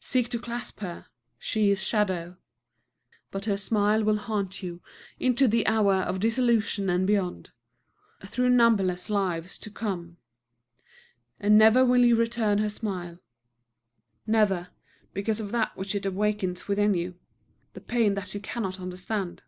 Seek 0.00 0.28
to 0.30 0.40
clasp 0.40 0.80
her 0.80 1.06
she 1.38 1.70
is 1.70 1.80
Shadow. 1.80 2.36
But 3.30 3.44
her 3.44 3.56
smile 3.56 4.02
will 4.02 4.16
haunt 4.16 4.60
you 4.60 4.82
into 5.20 5.46
the 5.46 5.64
hour 5.68 5.94
of 5.98 6.18
dissolution 6.18 6.90
and 6.90 7.06
beyond, 7.06 7.52
through 8.26 8.48
numberless 8.48 9.08
lives 9.08 9.56
to 9.58 9.70
come. 9.70 10.16
And 11.38 11.56
never 11.56 11.84
will 11.84 12.04
you 12.04 12.16
return 12.16 12.58
her 12.58 12.68
smile, 12.70 13.20
never, 14.26 14.70
because 15.12 15.38
of 15.40 15.52
that 15.52 15.76
which 15.76 15.94
it 15.94 16.04
awakens 16.04 16.66
within 16.66 16.94
you, 16.94 17.14
the 17.74 17.80
pain 17.80 18.14
that 18.14 18.34
you 18.34 18.40
cannot 18.40 18.80
understand. 18.80 19.44